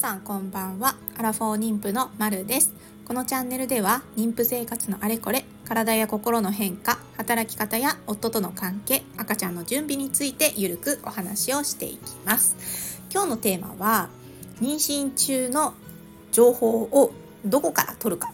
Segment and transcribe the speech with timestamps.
[0.00, 0.96] さんこんばんは。
[1.18, 2.72] アラフォー妊婦のまるです。
[3.04, 13.02] このチャンネルでは妊婦生活のあれこれ体や心の変化働き方や夫との関係赤ちゃんの準備についてゆるくお話をしていきます。
[13.12, 14.08] 今日のテーマは
[14.62, 15.74] 妊娠中の
[16.32, 17.12] 情報を
[17.44, 18.32] どこから取るか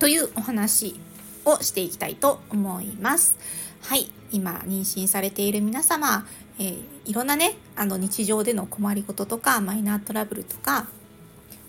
[0.00, 0.98] というお話
[1.44, 3.36] をしていきたいと思います。
[3.82, 6.26] はい今妊娠されている皆様
[6.58, 10.86] えー、いろんなねあの日常での困りごととかマイナートラブルとか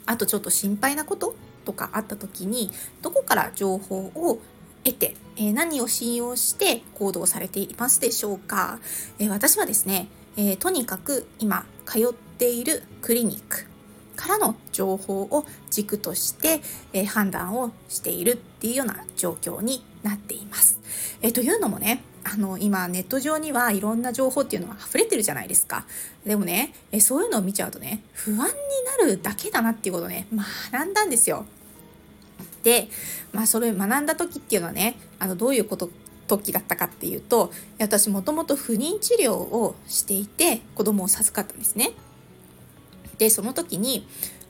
[0.06, 4.40] あとちょっと心配なこととかあった時にどこから情報を
[4.86, 8.80] 得て、えー、何を信用して行動されていますでしょうか、
[9.20, 13.66] えー、私はですね、えとにかく今通っているクリニック
[14.16, 16.62] からの情報を軸として、
[16.94, 20.80] え判断をしているっていうような状況になっています。
[21.22, 25.86] えというのもねあの今ネット上にはいろんな情報っていうのは溢れてるじゃないですか。
[26.26, 28.44] でもねえそういうのを見ちゃうとね不安に
[29.00, 30.28] なるだけだなっていうことをね
[30.72, 31.46] 学んだんですよ。
[32.64, 32.90] で
[33.32, 35.90] まあそれ学んだ時っていうのはねあのどういうこと
[36.28, 41.92] 時だったかっていうと私もともと不妊治療をしていて子供を授かったんですね。
[43.18, 44.08] でその時に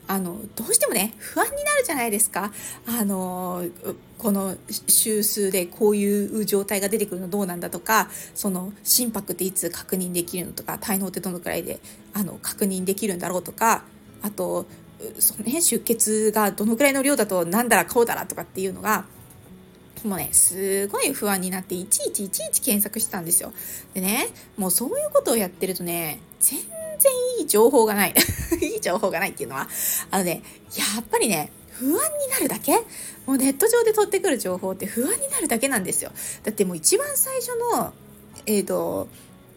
[0.08, 2.50] あのどうしてもね不安になるじゃないですか
[2.86, 3.62] あの
[4.16, 4.56] この
[4.88, 11.78] 週数でこういう状態が出てくるのどうなんだとかその心拍っていつ確認できるのとか体能ってどのくらいで
[12.14, 13.84] あの確認できるんだろうとか
[14.22, 14.66] あと
[15.18, 19.04] その、ね、出血がどのくらいの量だとなんだらこうだらとかっていうのが
[20.04, 23.52] もうねすごい不安になっていちいちいちいち検索してたんですよ。
[23.94, 26.60] でねもうそういうことをやってるとね全
[27.48, 28.14] 情報がない。
[28.62, 29.68] いい情報がないっていうのは、
[30.10, 30.42] あのね、
[30.76, 31.98] やっぱりね、不安に
[32.30, 32.72] なるだけ？
[33.26, 36.12] もうネット上で取ってくる情報って不安になるだけなんですよ。
[36.44, 37.92] だってもう一番最初の、
[38.46, 39.08] えっ、ー、と、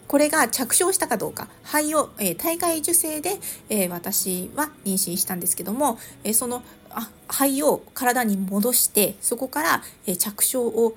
[0.08, 3.38] これが着床したかどうか肺を、えー、体外受精で、
[3.70, 10.94] えー、私は妊娠したんですけども、えー、そのあ肺を体に戻してそこから、え着床を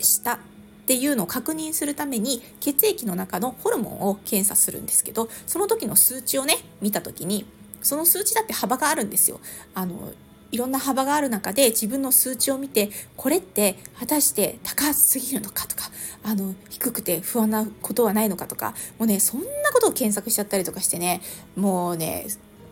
[0.00, 0.40] した
[0.90, 7.46] っていうのを確認するために血液の中のホルモンを検査するんですけどその時の数値をね見た時に
[7.80, 9.38] その数値だって幅があるんですよ。
[9.72, 10.12] あの
[10.50, 15.92] いろんな幅がある中で自分の数値を見てこれって果たして高すぎるのかとか
[16.24, 21.20] あの低くて不安なことはないのかとかもうねそんなことを検索しちゃったりとかしてね
[21.54, 22.26] もうね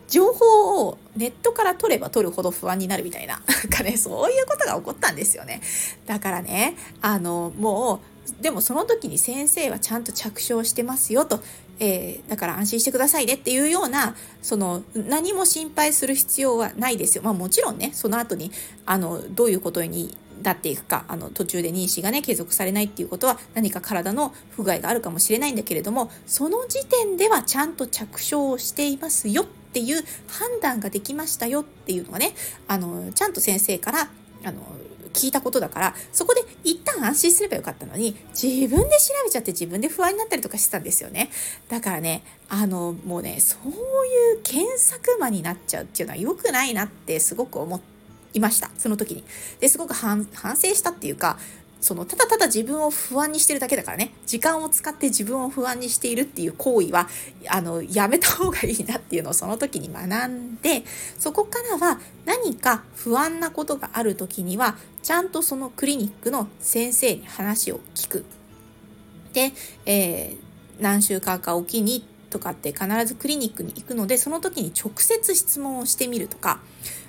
[0.09, 5.61] 情報をネットから取れば取るほど不安になるみたいな、 なんかね、そういうことが起こったんですよね。
[6.07, 8.01] だからね、あの、も
[8.39, 11.41] う、でもその時に先生はちゃんと着床してますよと、
[11.81, 17.23] えー、だから安心してくださいねっていうような、その、何も心配する必要はないですよ。
[17.23, 18.51] まあもちろんね、その後に、
[18.87, 32.35] あの、どういうことになっていくかあの途中で妊娠がね継続されないっていうことは何か体の不具合があるかもしれないんだけれどもその時点ではちゃんと着床をしていますよっっていう判断ができましたよっていうのがね
[32.67, 34.09] あのちゃんと先生から
[34.45, 34.63] あの
[35.13, 41.31] 聞いたことだからそこで一旦安心すればよかったのに自分で調べちゃって自分で不安になったりとかしてたんですよね。
[41.69, 43.73] だからねあのもうねそうい
[44.35, 47.81] う検索魔になっちゃうっていうのは良くないなってすごく思
[48.35, 48.71] いました。
[48.79, 49.25] その時に。
[49.61, 51.39] ですごく反省したっていうか
[51.81, 57.09] そのただただ自分を不安にしてるだけだからね時間を使って自分を不安にしているっていう行為は
[57.49, 60.83] あのやめた方がいいなっていうのをその時に学んで
[61.19, 68.25] そこからは何か不安なことがある時にはちゃんとそのクリニックの先生に話を聞く。
[69.33, 69.53] で、
[69.87, 76.61] えー、何週間かおきにとかって必ずクリニックに行くのでその時に直接質問をしてみるとか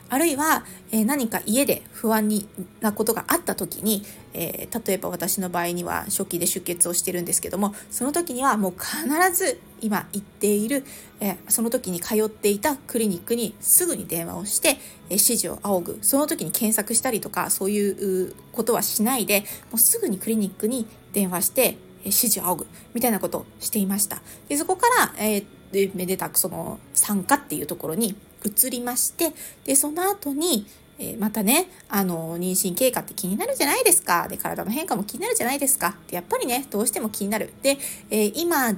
[0.10, 2.48] あるいは、え何か家で不安に
[2.82, 4.04] なことがあった時に、
[4.34, 10.84] え、例えば私の場合には初期で出血をしてるんですけどもその時にはもう必ず今行っている、
[11.20, 14.76] え、その時に通っていたクリニックにすぐに電話をして、え、
[15.12, 19.42] 指示を仰ぐその時に検索したりとかそういうことはしないで
[19.72, 24.22] もうすぐにクリニックに電話して指示を仰ぐみたいなことをしていました。
[24.48, 28.16] でそこから、えー、めでたくその参加っていうところに
[28.46, 29.34] 移りまして
[29.66, 30.66] でその後に
[31.00, 34.28] えまたね、あの、妊娠経過って気になるじゃないですか。
[34.28, 35.96] で、体の変化も気になるじゃないですか。
[36.08, 37.54] で、やっぱりね、どうしても気になる。
[37.64, 37.78] で、
[38.10, 38.74] えー、今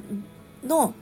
[0.64, 0.94] の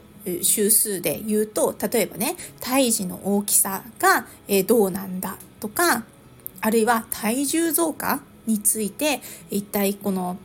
[0.42, 6.06] 週数で言うと、例えばね、胎児の大きさが、えー、どうなんだとか、
[6.62, 10.38] あるいは体重増加について、一体この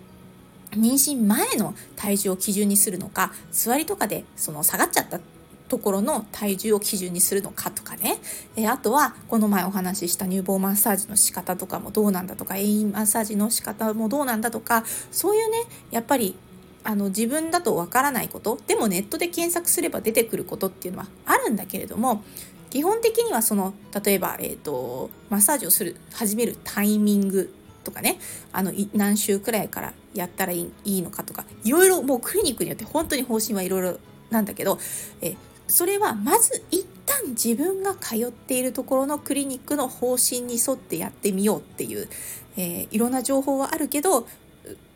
[0.73, 5.21] 妊娠前の体重を基準にするのか、座りとかでその下がっちゃった
[5.69, 8.19] ところの体重を基準にするのかとかね、
[8.57, 15.59] えあとはこの前お話しした乳房マッサージの仕方とかもどうなんだとか遠因マッサージの仕方もどうなんだとかそういうね
[15.91, 16.37] やっぱり
[16.85, 18.59] あの自分だとわからないこと。
[18.67, 22.23] でもネットで検索すれば出てくることっていうのはあるんだけれども
[22.69, 23.73] 基本的にはその
[24.05, 28.19] 例えば、えーと、マッサージをする始めるタイミングとかね。
[28.53, 31.45] あの何週くらいからやったらいいのかとか。
[31.65, 33.99] いろいろもうクリニックによって本当に方針はいろいろ
[34.31, 34.79] なんだけど、
[35.23, 42.09] えそれはまず一旦自分が通っているところのクリニックの方針に沿ってやってみようっていう、
[42.57, 44.27] えー、いろんな情報はあるけど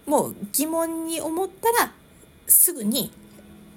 [0.06, 1.93] もう疑問に思ったら
[2.47, 3.12] すぐに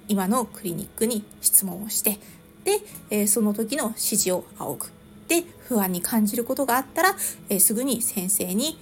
[0.08, 2.18] 今のクリニックに質問をして
[2.64, 2.80] で、
[3.10, 4.86] えー、その時の指示を仰ぐ。
[5.28, 7.16] で不安に感じることがあったら、
[7.48, 8.78] えー、すぐに先生に、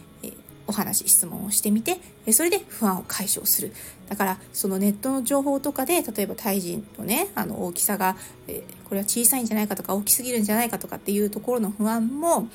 [0.71, 1.99] お話質問をしてみて、
[2.33, 3.73] それで不安を解消する。
[4.09, 8.17] だからそのネットの情報とかで例えば胎児のねあの大きさが、
[8.49, 12.49] えこれは小さいんじゃないかとか大きすぎるんじゃないかとかっていうところの不安も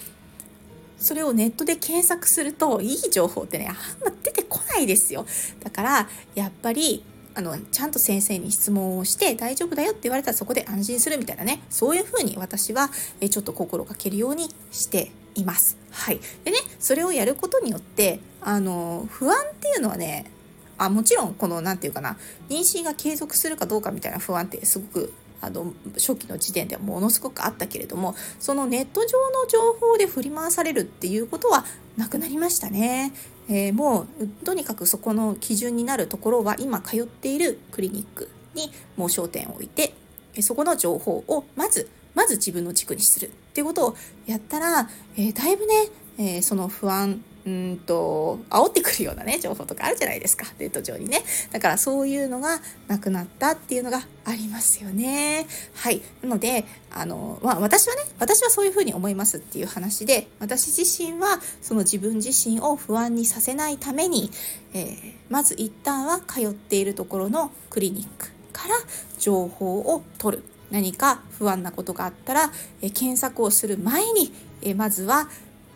[0.97, 5.25] それをネットで検索するといい情報ってねあんま出てこないですよ。
[5.61, 7.03] だからやっぱり
[7.35, 11.61] あのちゃんと先生に質問をして大丈夫だよって言われたらそこで安心するみたいなね。
[11.69, 12.89] そういうふうに私は
[13.19, 15.77] えちょっと心がけるようにしています。
[15.91, 20.31] はい、でねそれをやることによってあの不安っていうのはね
[20.77, 22.17] あもちろんこの何て言うかな
[22.49, 31.65] 妊娠が継続するかどうかみたいな不安ってすごくあの初期の時点ではものすごくあったけれどもそのネット上の情報で振り回されるっていうことは
[31.97, 33.13] なくなりましたね。
[33.47, 39.93] えー、もうとにかくそこの基準になるところは今通っているクリニックにもう焦点を置いて
[40.41, 43.95] そこの情報をまずまず自分の軸にするっていうことを
[44.25, 45.73] やったら、えー、だいぶね、
[46.17, 50.47] えー、その不安うんと煽ってくるようなね情報とかあるじゃないですか。
[50.57, 51.23] ネット上にね。
[51.51, 55.45] だからそういうのがなくなったっていうのがありますよね。
[55.75, 56.01] はい。
[56.23, 64.31] なのであの、まあ、私はね私はそういうふうに思いますっていう話で私自身はその自分自身を不安にさせないために、
[64.73, 68.75] えー、まず一旦は通っているところのクリニックから
[69.19, 70.43] 情報を取る。
[70.71, 72.51] 何か不安なことがあったら、
[72.81, 75.29] え検索をする前に、えまずは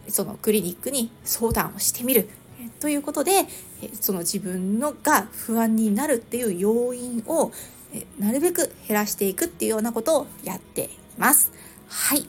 [0.07, 3.45] そのクリニックに相談をしてみるえということで
[3.81, 7.51] えその自分のが不安になるっていう要因を
[7.93, 11.51] えなるべく減らしていくっていうようなことをやっています。
[11.87, 12.25] はい。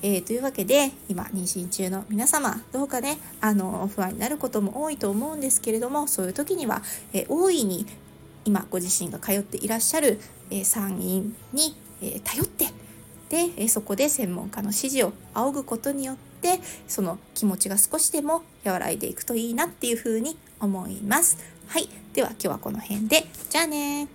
[0.00, 6.82] えー、というわけで今妊娠中の皆様どうかねあの不安になることも多いと思うんですけれどもそういう時には、
[7.12, 7.84] えー、大いに
[8.44, 10.20] 今ご自身が通っていらっしゃる、
[10.50, 12.66] えー、産院に、え頼って
[13.28, 21.38] で、えそこで専門家の指示を仰ぐことによってその気持ちが少しでも和らいでいくといいなっていうふうに思います。
[21.68, 21.88] はい。
[22.14, 23.26] では今日はこの辺で。
[23.50, 24.08] じゃあね